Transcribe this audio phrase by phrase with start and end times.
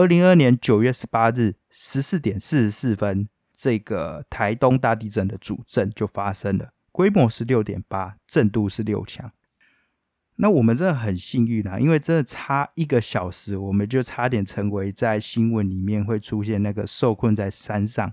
[0.00, 9.30] 二零二二年九月十八日十四点四十四分，这个台东大地震的主震就发生了，规模是六点八，震度是六强。
[10.36, 18.10] 那我们真的很幸运啊，因为真的差一个小时，我们就差点成为在新闻里面会出现那个受困在山上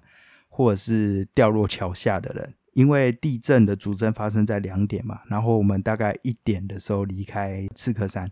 [0.50, 2.54] 或者是掉落桥下的人。
[2.74, 8.30] 因为地震的主震发生在两点嘛，然后我们大概一点的时候离开刺客山。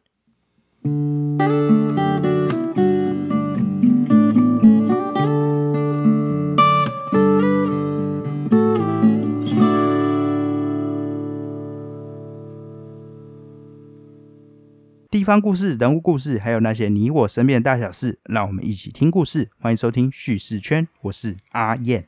[15.26, 19.50] 方故事、人物故事，还有那些你我身边的大小事，让我们一起听故事。
[19.60, 22.08] 欢迎收听叙事圈，我是阿燕。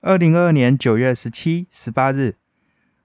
[0.00, 2.36] 二零二二年九月十七、十八日，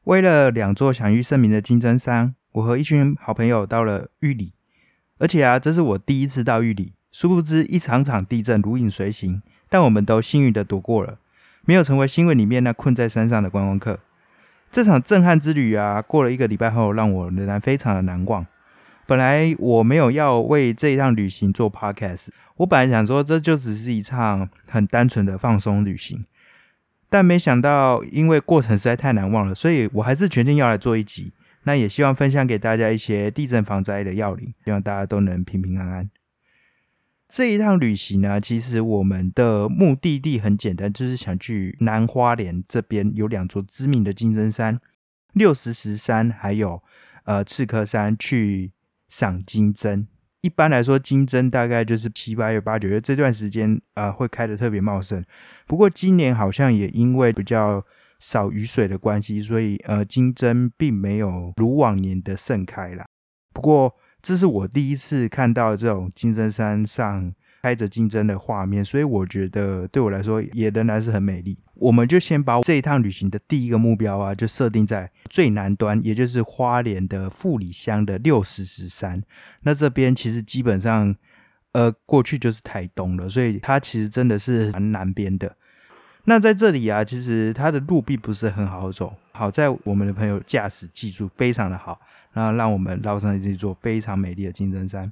[0.03, 4.53] 为了两座享誉盛名的金针山，我和一群好朋友到了玉里。
[5.17, 6.93] 而且啊，这是我第一次到玉里。
[7.11, 11.17] 殊不知，一场场地震如影随形，但我们都幸运的躲过了，
[11.65, 13.99] 没有成为新闻里面那困在山上的观光客。
[14.71, 18.45] 这场震撼之旅啊，过了一个礼拜后，让我仍然非常的难忘。
[19.09, 26.23] 本来我没有要为这一趟旅行做 podcast，我本来想说这就只是一场很单纯的放松旅行，
[27.09, 31.33] 但没想到因为过程实在太难忘了，所以我还是决定要来做一集。
[31.63, 36.07] 那也希望分享给大家一些地震防灾的要领，希望大家都能平平安安。
[37.27, 44.79] 这一趟旅行呢，其实我们的目的地很简单，就是想去南花莲这边有两座知名的金针山，
[45.33, 46.83] 六十石山还有
[47.23, 48.71] 呃赤科山去。
[49.09, 50.07] 赏金针，
[50.41, 55.21] 一般来说，金针大概就是七八月、八九月这段时间，呃，会开的特别茂盛。
[55.67, 57.85] 不过今年好像也因为比较
[58.19, 63.05] 少雨水的关系，所以呃，金针并没有如往年的盛开啦。
[63.53, 67.33] 不过这是我第一次看到这种金针山上。
[67.61, 71.59] 开着金针的画面，所以我觉得对我来说也仍然是很美丽。
[71.79, 79.23] 我们就先把这一趟旅行的第一个目标啊，就设定在最南端，也就是花莲的富里乡的六十石山。
[79.61, 81.15] 那这边其实基本上，
[81.71, 85.55] 呃，过去就是台东了，所以它其实真的是蛮南边的。
[86.25, 91.99] 那在这里啊，其实它的路并不是很好走，好在我们的朋友驾驶技术非常的好，
[92.33, 95.11] 然后让我们绕上这座非常美丽的金针山。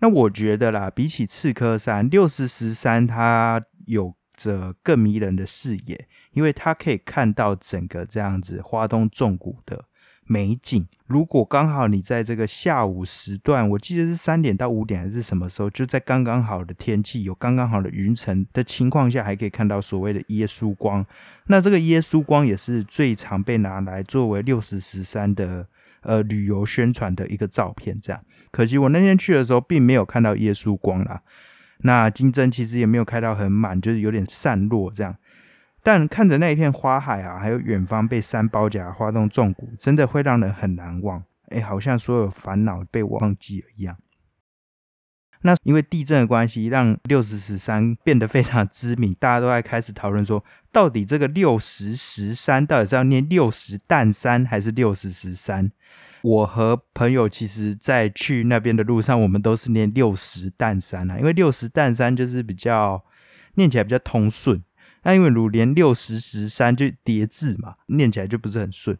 [0.00, 9.86] 那我觉得啦，比起刺客山六十石山，它有着更迷人的视野，因为它可以看到整个这样子花东纵谷的
[10.24, 10.86] 美景。
[11.06, 21.04] 如果刚好你在这个下午时段，我记得是三点到五点还是什么时候，就在刚刚好的天气，有刚刚好的云层的情况下，还可以看到所谓的耶稣光。
[21.46, 25.66] 那这个耶稣光也是最常被拿来作为六十石山的。
[26.02, 28.22] 呃，旅游宣传的一个照片，这样。
[28.52, 31.20] 可惜我那天去的时候，并没有看到耶稣光啦。
[31.78, 35.16] 那金针其实也没有开到很满，就是有点散落这样。
[35.82, 41.22] 但看着那一片花海啊，还有远方被山包夹、花动纵谷，真的会让人很难忘。
[41.50, 43.96] 哎，好像所有烦恼被忘记了一样。
[45.42, 55.70] 那因为地震的关系，让六十石山变得非常知名，大家都在开始讨论说，到底这个六十石山到底是要念六十担山还是六十石山？
[56.26, 63.04] 我和朋友其实，在去那边的路上，我们都是念六十担山啊，因为六十担山就是比较
[63.54, 64.60] 念起来比较通顺。
[65.04, 68.98] 那因为如连六十石山就叠字嘛，念起来就不是很顺。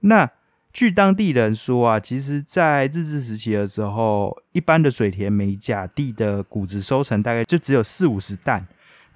[0.00, 0.30] 那
[0.72, 8.64] 据当地人说啊，其实，在日治时期的时候，一般的水田每甲地的谷子收成大概就只有四五十担，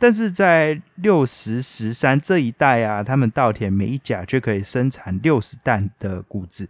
[0.01, 6.69] 但是在六十石山这一带啊，他们稻田每一甲就可以生产六十担的谷子，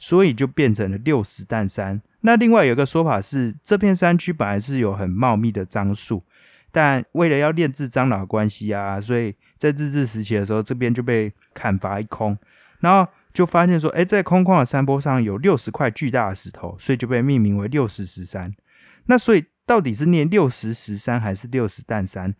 [0.00, 2.02] 所以就变成了六十担山。
[2.22, 6.24] 那另外有个说法是，这片山区本来是有很茂密的樟树，
[6.72, 12.36] 但为了要炼制樟脑关系啊，所以在日治时期的时候，这边就被砍伐一空，
[12.80, 13.08] 然后。
[13.32, 18.52] 就发现说，哎，在空旷的山坡上有六十块巨大的石头，所以就被命名为六十石山。
[19.06, 22.34] 那所以到底是念六十石山还是六十担山？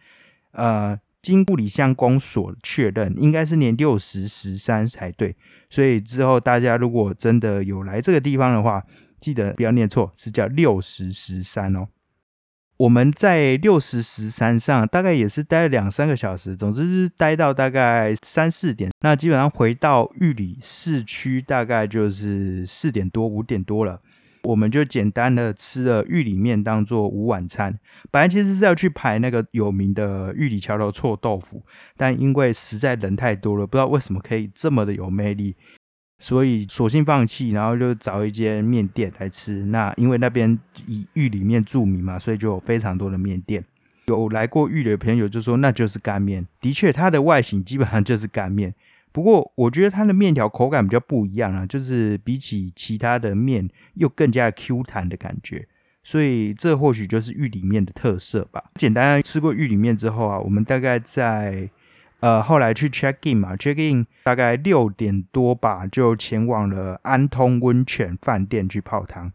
[0.51, 5.37] 呃，经物理相公所确认，应该是念六十石山才对。
[5.69, 8.85] 所以之后大家如果真的有来这个地方的话，
[9.19, 11.89] 记得不要念错，是叫六十石山哦。
[12.79, 18.91] 我们在六十石山上大概也是待了两三个小时，总之是待到大概三四点。
[19.01, 24.01] 那基本上回到玉里市区大概就是四点多五点多了。
[24.45, 27.79] 我们就简单的吃了玉里面当做午晚餐。
[28.11, 31.65] 本来其实是要去排那个有名的玉里桥头臭豆腐，
[31.97, 35.57] 但因为实在人太多了，不知道为什么可以这么的有魅力。
[36.23, 39.65] 所以索性放弃，然后就找一间面店来吃。
[39.65, 43.65] 那因为那边以玉里面著名嘛，所以就有非常多的面店。
[44.07, 46.47] 有来过玉里的朋友就说，那就是干面。
[46.61, 48.75] 的确，它的外形基本上就是干面。
[49.13, 55.67] 不过，我觉得它的面条口感比较不一样啊，就是比起其他的面，又更加 Q 弹的感觉。
[56.03, 58.65] 所以，这或许就是玉里面的特色吧。
[58.77, 61.69] 简单吃过玉里面之后啊，我们大概在
[62.21, 69.33] 呃后来去 check in 嘛，check in 大概六点多吧，就前往了安通温泉饭店去泡汤。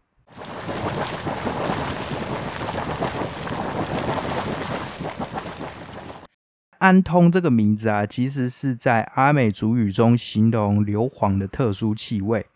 [6.78, 12.46] 安通这个名字啊，其实是在阿美族语中形容硫磺的特殊气味。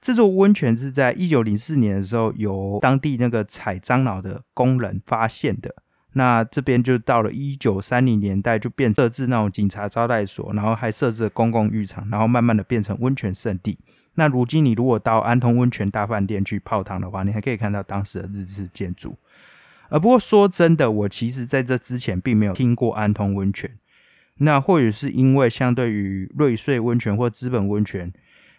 [0.00, 5.74] 这座温泉是在一九零四年的时候，由当地那个采樟脑的工人发现的。
[6.12, 13.78] 那这边就到了一九三零年代，就变设置那种警察招待所，然后还设置了公共浴场，然后慢慢的变成温泉圣地。
[14.14, 19.16] 那如今你如果到安通温泉大饭店去泡汤的话，你还可以看到当时的日式建筑。
[19.90, 23.70] 呃，不过说真的，我其实在这之前并没有听过安通温泉。
[24.40, 28.12] 那或许是因为相对于瑞穗温泉或资本温泉，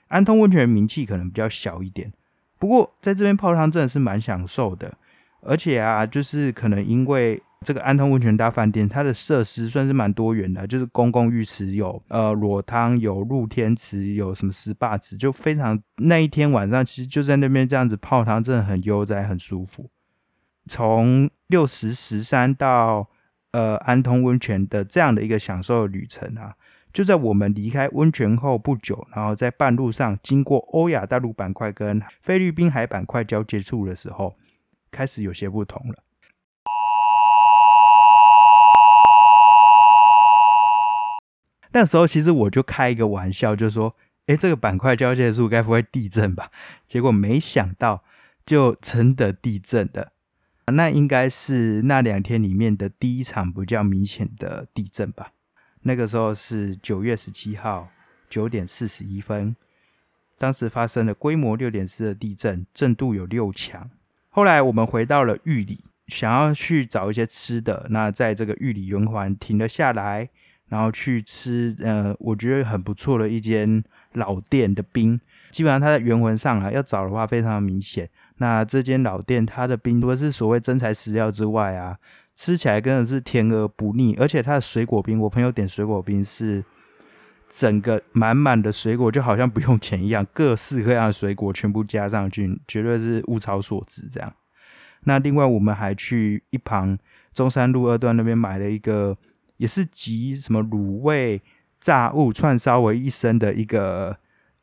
[0.09, 2.11] 安通温泉名气可能比较小一点。
[2.57, 4.93] 不过在这边泡汤真的是蛮享受的，
[5.41, 19.89] 而且啊，就是可能因为这个安通温泉大饭店，它的设施算是蛮多元的，就是公共浴池有呃裸汤，有露天池，有什么 SPA 池，就非常那一天晚上其实就在那边这样子泡汤，真的很悠哉，很舒服。
[20.69, 23.09] 从六十十三到
[23.51, 26.53] 呃安通温泉的这样的一个享受旅程啊，
[26.93, 34.37] 就在我们离开温泉后不久，然后在半路上经过欧亚大陆板块跟菲律宾海板块交界处的时候，
[34.91, 35.95] 开始有些不同了。
[41.71, 43.95] 那时候其实我就开一个玩笑，就说
[44.27, 46.51] ：“哎，这个板块交界处该不会地震吧？”
[46.85, 48.03] 结果没想到，
[48.45, 50.13] 就真的地震了。
[50.71, 55.31] 那应该是那两天里面的第一场比较明显的地震吧。
[55.83, 57.89] 那个时候是九月十七号
[58.29, 59.55] 九点四十一分，
[60.37, 63.89] 当时发生了规模六点四的地震，震度有六强。
[64.29, 67.87] 后来我们回到了玉里，想要去找一些吃的。
[67.89, 70.29] 那在这个玉里圆环停了下来，
[70.67, 73.83] 然后去吃呃，我觉得很不错的一间
[74.13, 75.19] 老店的冰。
[75.51, 78.07] 基本上它在圆环上啊，要找的话非常明显。
[78.39, 81.97] 那这间老店，它的冰除了是所谓真材实料之外啊，
[82.35, 86.63] 吃起来真的是甜而不腻，而且它的水果冰，我朋友点水果冰是
[87.49, 94.33] 整个满满的水果，就好像不用钱一样，各式各样的水果全部加上去，绝对是物超所值这样。
[95.03, 96.97] 那另外我们还去一旁
[97.33, 99.17] 中山路二段那边买了一个，
[99.57, 101.41] 也是集什么卤味、
[101.81, 104.17] 炸物、串烧为一身的一个。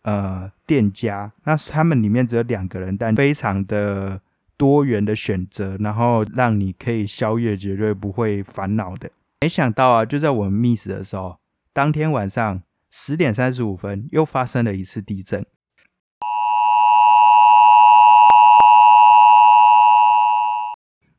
[0.07, 4.21] 呃，店家那他们里面只有两个人，但非常的
[4.57, 9.11] 多元的选择，然后让你可以宵夜绝对不会烦恼的。
[9.41, 11.41] 没想到啊，就在我们 miss 的时候，
[11.73, 15.45] 当天晚上十点三十五分又发生了一次地震，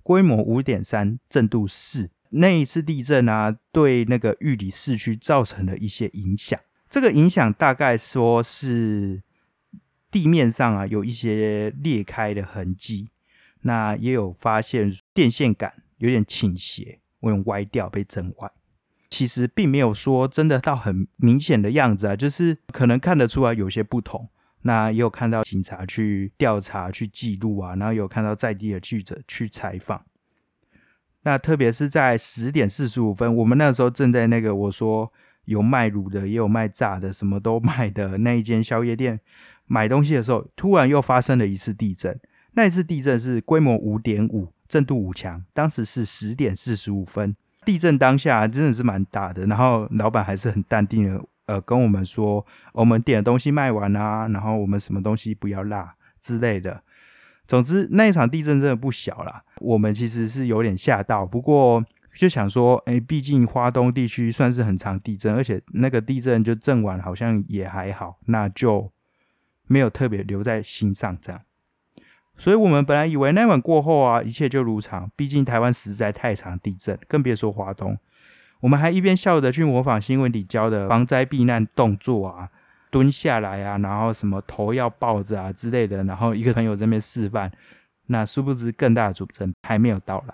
[0.01, 2.09] 规模五点三，震度四。
[2.30, 6.57] 那一次地震啊，对那个玉里市区造成了一些影响。
[6.97, 9.21] 这个影响大概说是
[10.09, 13.11] 地面上啊有一些裂开的痕迹，
[13.61, 18.49] 那也有发现电线杆有点倾斜，有点歪掉被震坏。
[19.11, 24.27] 其实并没有说真的到很明显的样子啊，就是可能看得出来有些不同。
[24.63, 30.04] 那也有看到警察去调查去记录啊，然后有看到在地的记者去采访。
[31.21, 35.13] 那特别是在十点四十五分，我们那时候正在那个我说。
[35.47, 39.18] 有卖卤的，也有卖炸的，什么都卖的那一间宵夜店，
[39.66, 42.19] 买东西的时候，突然又发生了一次地震。
[42.51, 47.33] 那一次地震是规模五点五，震度五强，当时是十点四十五分。
[47.63, 55.89] 地震当下真的是蛮大的，然后老板还是很淡定的，呃，跟我们说，我们点的东西卖完啊，然后我们什么东西不要落
[56.19, 56.83] 之类的。
[57.47, 61.85] 总之那一场地震真的不小啦，我们其实是有点吓到，不过。
[62.18, 68.92] 就想说，哎，毕竟华东地区算是很长地震，而且那个地震就震完好像也还好，那就
[69.68, 71.42] 没有特别留在心上这样。
[72.36, 75.12] 所以我们本来以为那晚过后啊，一切就如常。
[75.16, 77.97] 毕竟台湾实在太长地震，更别说华东。
[78.62, 82.50] 我们还一边笑着去模仿新闻里教的防灾避难动作啊，
[82.90, 87.52] 蹲下来啊，然后什么头要抱着啊之类的，然后一个朋友这边示范。
[88.07, 90.33] 那殊不知更大的主震还没有到来。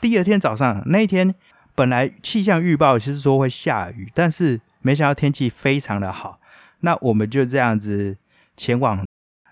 [0.00, 1.34] 第二天早上那一天，
[1.74, 6.40] 本来气象预报其实说会下雨，但是没想到天气非常的好。
[6.80, 8.16] 那我们就这样子
[8.56, 9.04] 前往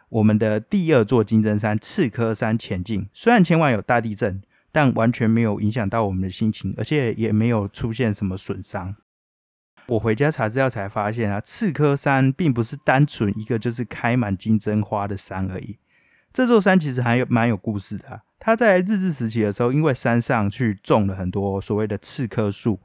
[0.09, 3.09] 我们的第二座金针山刺科山前进。
[3.13, 8.95] 虽然前晚有大地震，但完全没有影响到我们的心情，而且也没有出现什么损伤。
[9.89, 15.79] 我回家查资料才发现啊，刺科山并不是单纯一个就是开满金针花的山而已。
[16.37, 18.21] 这座山其实还有蛮有故事的。
[18.39, 22.79] 它在日治时期的时候，因为山上去种了很多所谓的刺科树，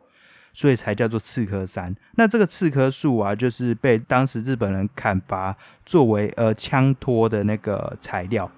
[0.53, 1.93] 所以才叫做刺科山。
[2.15, 8.49] 那这个刺科树啊，就是被当时日本人砍伐作为呃枪托的那个材料。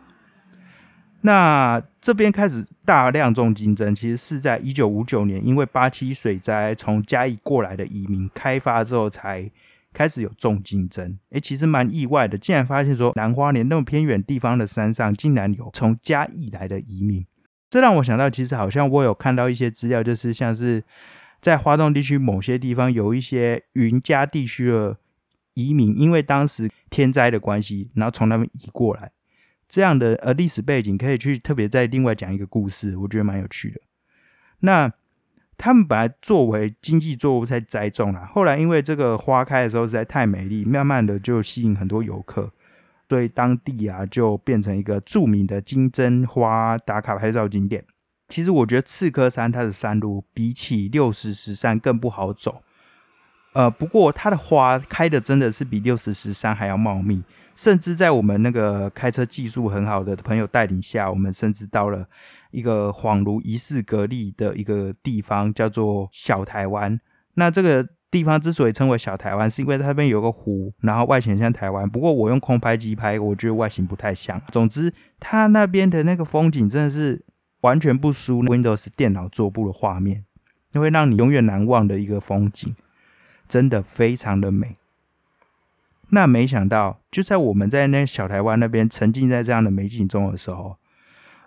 [1.22, 9.50] 那这边开始大量种金针，其实是在一九五九年，因为八七水灾从嘉义过来的移民开发之后，才
[9.94, 11.18] 开始有重金针。
[11.30, 17.26] 诶，其实蛮意外的，竟然发现说南花莲那么偏远地方的山上，竟然有从嘉义来的移民。
[17.70, 20.84] 这让我想到，其实好像我有看到一些资料，就是像是
[21.42, 24.98] 在花东地区某些地方有一些云嘉地区的
[25.54, 29.12] 移民，因为当时天灾的关系，然后从那边移过来。
[29.68, 33.82] 这样的呃历史背景可以去特别再另外讲一个故事，我觉得蛮有趣的。
[34.60, 34.94] 那
[35.58, 42.52] 他们本来作为经济作物在栽种啦，后来因为这个花开的时候实在太美丽，慢慢的就吸引很多游客，
[43.08, 47.86] 所以当地啊就变成一个著名的金针花打卡拍照景点。
[48.30, 52.64] 其实我觉得刺科山它的山路比起六十石山更不好走，
[53.54, 57.24] 呃，不过它的花开的真的是比六十十三还要茂密。
[57.56, 62.04] 甚至在我们那个开车技术很好的朋友带领下，我们甚至到了
[62.50, 67.00] 一个恍如疑似隔离的一个地方，叫做小台湾。
[67.36, 71.88] 那这个地方之所以称为小台湾，是因为它那边有个湖，然后外形像台湾。
[71.88, 74.42] 不过我用空拍机拍，我觉得外形不太像。
[74.52, 77.24] 总之，它那边的那个风景真的是
[77.62, 80.26] 完全不输 Windows 电脑桌布的画面，
[80.74, 82.76] 会让你永远难忘的一个风景，
[83.54, 84.78] 真的非常的美。
[86.10, 90.78] 那没想到，就在我们在那小台湾那边沉浸在这样的美景中的时候，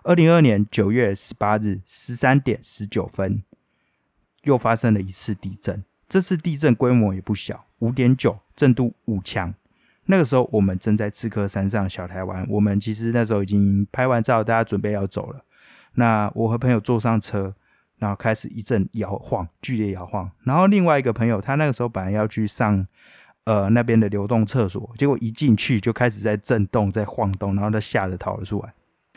[0.03, 3.43] 二零二年九月十八日十三点十九分，
[4.43, 5.83] 又发生了一次地震。
[6.07, 9.53] 这次地震规模也不小，五点九，震度五强。
[10.05, 15.43] 那个时候我们正在刺客山上小台湾，我们其实那时候已经拍完照，大家准备要走了。
[15.95, 17.53] 那我和朋友坐上车，
[17.99, 20.31] 然后开始一阵摇晃，剧烈摇晃。
[20.43, 22.87] 然后另外一个朋友，他那个时候本来要去上。
[23.47, 28.73] 呃，那边的流动厕所，结果一进去就开始在震动，在晃动，然后他吓得逃了出来。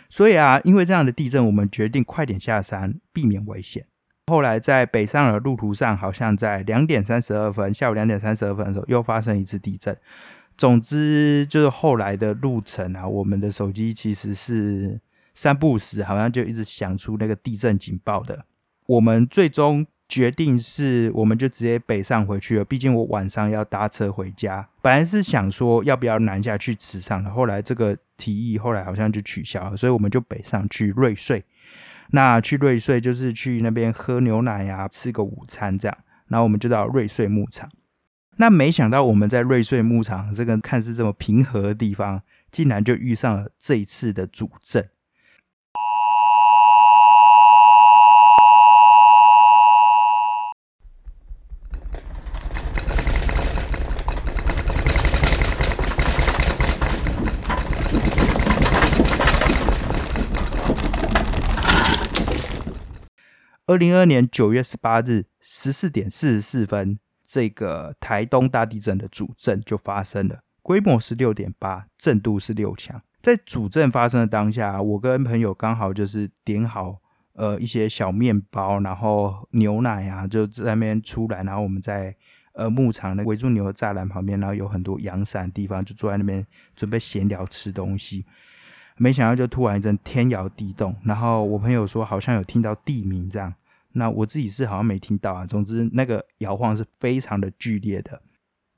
[0.09, 3.85] 所以啊，因为这样的地震，我们决定快点下山，避免危险。
[4.29, 9.99] 后来在北上的路途上，好像在两点三十二分，下午两点三十二分的时候，又发生一次地震。
[10.57, 15.01] 总之，就是后来的路程啊，我们的手机其实是
[15.35, 18.45] 三不时，好像就一直响出那个地震警报的。
[18.91, 19.87] 我们最终。
[20.11, 22.65] 决定是，我们就直接北上回去了。
[22.65, 24.69] 毕竟我晚上要搭车回家。
[24.83, 31.45] 本来是想说要不要南下去池上的，后来这个提议后来好像就取消了，所以我们就北上去瑞穗。
[32.11, 35.97] 那去瑞穗就是去那边喝牛奶呀，吃个午餐这样。
[36.27, 37.71] 然后我们就到瑞穗牧场。
[38.39, 42.21] 那没想到我们在瑞穗牧场这个看似这么平和的地方，
[42.51, 44.89] 竟然就遇上了这一次的主震。
[63.71, 73.01] 二零二年九月十八日十四点四十四分，这个台东大地震的主震就发生了，规模是六点八，震度是六强。
[73.23, 76.99] 在主震发生的当下，我跟朋友刚好就是点好
[77.35, 82.13] 呃一些小面包，然后牛奶啊就在那边出来，然后我们在
[82.55, 88.27] 呃牧场的围住牛的栅栏旁边，然后有很多阳伞地方，就坐在那边准备闲聊吃东西。
[88.97, 93.55] 没想到就突然一阵天摇地动，然后我朋友说好像有听到地鸣这样。
[93.93, 95.47] 那我自己是好像没听到啊。
[95.47, 98.23] 总之，那个摇晃是非常的剧烈的。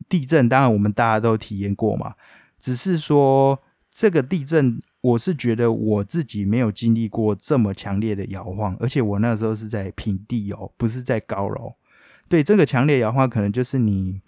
[0.08, 2.14] 地震当然我们大家都体验过嘛，
[2.58, 3.58] 只是说
[3.90, 11.74] 这个地震，我是觉得我自己没有经历过这么强烈的摇晃，而且我那时候是在平地哦，不是在高楼。
[12.28, 14.20] 对这个强烈摇晃，可能就是你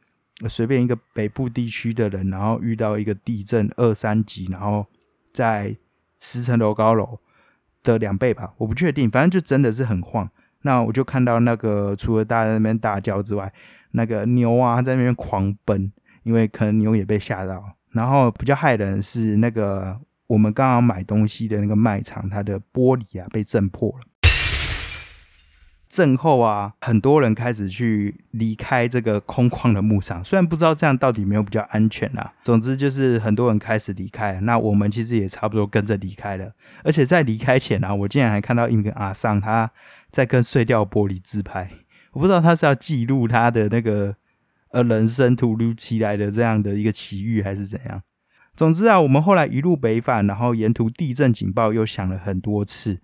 [0.49, 4.87] 随便一个北部地区的人，然后遇到一个地震二三级，然后
[5.33, 5.77] 在
[6.21, 7.19] 十层楼高楼
[7.83, 10.31] 的两倍吧，我不确定，反正就真的是很晃。
[10.67, 13.53] 那我就看到那个，除了大家那边大叫之外，
[13.91, 15.93] 那个牛啊在那边狂奔，
[16.23, 17.63] 因为可能牛也被吓到。
[17.91, 19.95] 然后比较害人是那个
[20.27, 23.99] 我们刚刚买东西的那个卖场，它的玻璃啊被震破了。
[25.95, 32.33] 震后啊，很多人开始去离开这个空旷的牧场，虽然不知道这样到底有没有比较安全啦。
[32.43, 36.53] 总之就是很多人开始离开，那我们其实也差不多跟着离开了。
[36.83, 39.71] 而且在离开前啊，我竟然还看到一个阿桑他
[40.11, 41.71] 在跟碎掉玻璃自拍，
[42.11, 44.17] 我不知道他是要记录他的那个
[44.73, 48.03] 呃人生突如其来的这样的一个奇遇，还是怎样。
[48.57, 52.99] 总之啊，我们后来一路北返，然后沿途地震警报又响了很多次。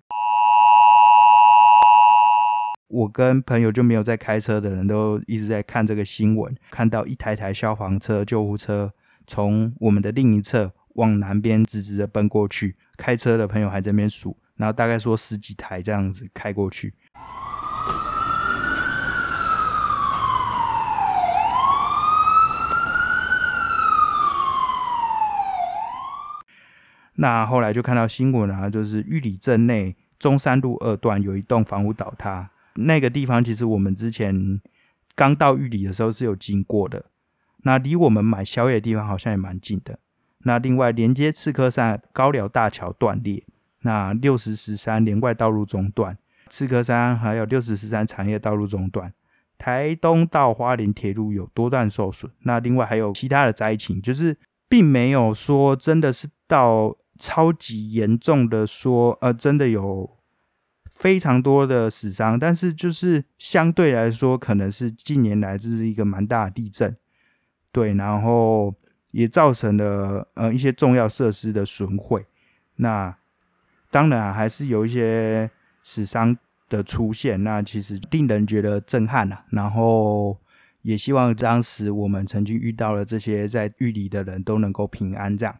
[2.93, 8.91] 我跟朋友就没有在开车的人都一直在看这个新闻，看到一台台消防车、救护车
[9.25, 16.93] 从我们的另一侧往南边直直的奔过去，开车的朋友还在那边数，然后大概说十几台这样子开过去。
[27.15, 34.61] 那后来就看到新闻啊，就是玉里镇内中山路二段有一栋房屋倒塌，那个地方其实我们之前
[35.15, 37.05] 刚到玉里的时候是有经过的。
[37.63, 39.99] 那离我们买宵夜的地方好像也蛮近的。
[40.39, 43.43] 那另外连接刺客山高寮大桥断裂，
[43.81, 46.17] 那六十十三连外道路中断，
[46.49, 49.13] 刺客山还有六十十三产业道路中断，
[49.57, 52.31] 台东到花莲铁路有多段受损。
[52.39, 54.37] 那另外还有其他的灾情，就是
[54.67, 56.97] 并没有说真的是到。
[57.19, 60.09] 超级严重的说，呃，真的有
[61.01, 66.95] 非常多的死伤，但是就是相对来说，可能是近年来这是一个蛮大的地震，
[67.71, 68.71] 对，然后
[69.09, 72.23] 也造成了呃一些重要设施的损毁。
[72.75, 73.17] 那
[73.89, 75.49] 当然还是有一些
[75.81, 76.37] 死伤
[76.69, 79.43] 的出现，那其实令人觉得震撼啊。
[79.49, 80.37] 然后
[80.83, 85.55] 也希望当时我们曾经遇到了这些在狱里的人都能够平安这样。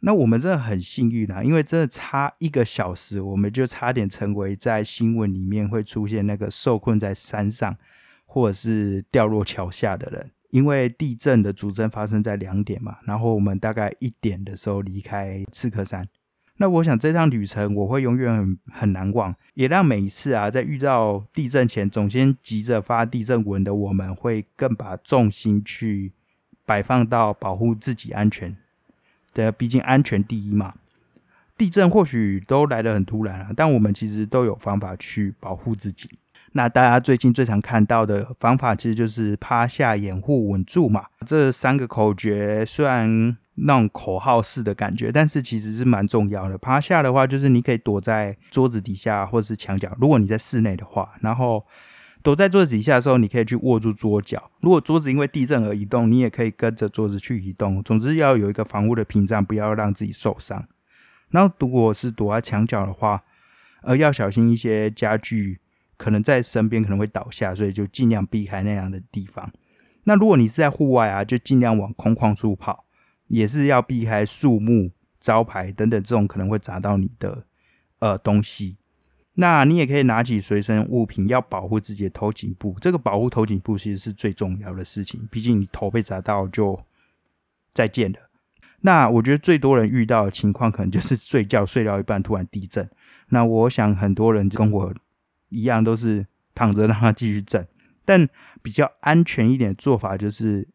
[0.00, 7.76] 那我们真的很幸运啊，因为真的差一个小时，我们就差点成为在新闻里面会出现那个受困在山上
[8.24, 10.30] 或者是掉落桥下的人。
[10.50, 16.08] 因为地震的主震发生在两点嘛，然后我们大概一点的时候离开刺客山。
[16.56, 26.12] 那我想这趟旅程我会永远很很难忘，也让每一次啊在遇到地震前总先急着发地震文的我们，会更把重心去
[26.66, 28.56] 摆放到保护自己安全。
[29.32, 30.74] 对，毕竟安全第一嘛。
[31.56, 36.08] 地震或许都来得很突然啊，但我们其实都有方法去保护自己。
[36.52, 41.04] 那大家最近最常看到的方法，其实就是趴下、掩护、稳住嘛。
[41.26, 46.56] 这三个口诀虽然那种口号式的感觉，但是其实是蛮重要的。
[46.56, 51.64] 趴下的话，就是你可以躲在桌子底下或者是墙角，如果你在室内的话，然后。
[52.22, 54.50] 躲在桌子底下的时候，你可以去握住桌角。
[54.60, 57.82] 如果桌子因为地震而移动，你也可以跟着桌子去移动。
[57.82, 60.66] 总之要有一个防护的屏障，不要让自己受伤。
[61.30, 63.22] 然后如果是躲在墙角的话，
[63.82, 65.58] 呃，要小心一些家具
[65.96, 69.50] 可能在身边可能会倒下，所以就尽量避开那样的地方。
[70.04, 72.84] 那如果你是在户外啊，就尽量往空旷处跑，
[73.28, 77.46] 也是要避开树木、招牌等等这种可能会砸到你的
[78.00, 78.76] 呃东西。
[79.40, 82.76] 那你也可以拿起随身物品，要保护自己的头颈部。
[82.78, 86.78] 这个保护头颈部其实是最重要的事情，毕竟你头被砸到就
[87.72, 88.18] 再见了。
[88.82, 92.86] 那我觉得最多人遇到的情况，可能就是睡觉睡到一半突然地震。
[93.30, 94.94] 那我想很多人跟我
[95.48, 97.66] 一样，都是躺着让它继续震。
[98.04, 98.28] 但
[98.60, 100.68] 比较安全一点的做法，就是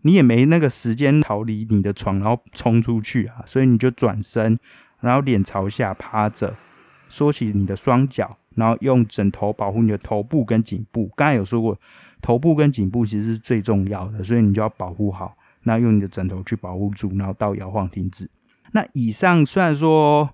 [0.00, 4.58] 你也没那个时间逃离你的床，然后冲出去啊，所以你就转身，
[5.00, 6.56] 然后脸朝下趴着。
[7.10, 11.10] 缩起你的双脚，然后用枕头保护你的头部跟颈部。
[11.14, 11.78] 刚才有说过，
[12.22, 15.36] 头部跟颈部其实是最重要的，所以你就要保护好。
[15.64, 18.30] 那用你的枕头去保护住，然后到摇晃停止。
[18.72, 20.30] 那以上虽然说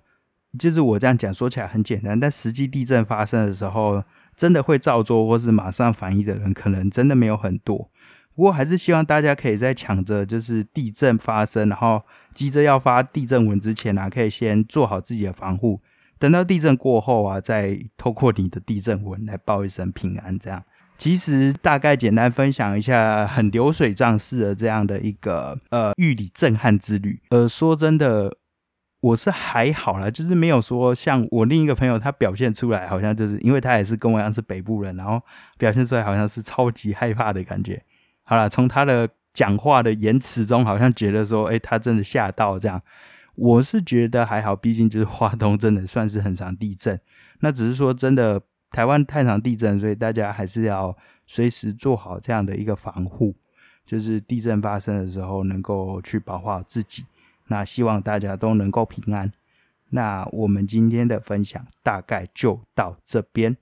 [0.56, 4.04] 就是我这样讲，说起来很简单，但实际地震发生的时候，
[4.36, 7.90] 真的会照做或是马上反应的人，可能真的没有很多。
[8.34, 15.80] 不过还是希望大家可以在抢着就是地震发生，然后急着要发地震文之前啊，可以先做好自己的防护。
[16.18, 20.38] 等到地震过后啊，再透过你的地震文来报一声平安。
[20.38, 20.62] 这样，
[20.96, 27.20] 其实大概简单分享一下很流水账式的这样的一个呃玉里震撼之旅。
[27.30, 28.34] 呃，说真的，
[29.00, 35.20] 我是还好啦，就是没有说像我另一个朋友他表现出来，好像就是因为他也是跟我一样是北部人，然后
[35.58, 37.82] 表现出来好像是超级害怕的感觉。
[38.22, 42.80] 好了，从他的讲话的言辞中，好像觉得说，哎，他真的吓到这样。
[43.36, 46.98] 我是觉得还好，毕竟就是 华东真的算是很常地震，
[47.40, 50.96] 那只是说真的台湾太常地震，所以大家还是要
[51.26, 53.34] 随时做好这样的一个防护，
[53.84, 57.04] 就是地震发生的时候能够去保护好自己。
[57.48, 59.30] 那希望大家都能够平安。
[59.90, 63.56] 那我们今天的分享大概就到这边。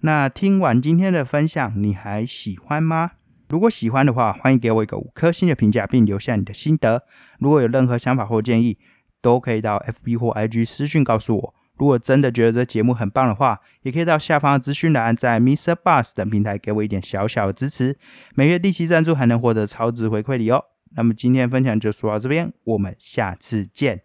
[0.00, 3.12] 那听完今天的分享，你还喜欢吗？
[3.48, 7.04] 如果喜欢的话，欢迎给我一个五颗星的评价，并留下你的心得。
[7.38, 8.78] 如果有任何想法或建议，
[9.20, 11.54] 都可以到 FB 或 IG 私讯告诉我。
[11.76, 15.74] 如果真的觉得这节目很棒的话，也可以到下方资讯栏，在 Mr.
[15.74, 17.98] Bus 等平台给我一点小小的支持。
[18.34, 20.64] 每月定期赞助还能获得超值回馈礼哦。
[20.96, 24.02] 那么今天分享就说到这边，我们下次见。